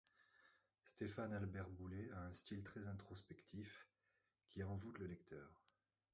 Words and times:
Stéphane-Albert 0.81 1.69
Boulais 1.69 2.09
a 2.09 2.21
un 2.23 2.31
style 2.31 2.63
très 2.63 2.87
introspectif, 2.87 3.85
qui 4.49 4.63
envoûte 4.63 4.97
le 4.97 5.05
lecteur. 5.05 5.61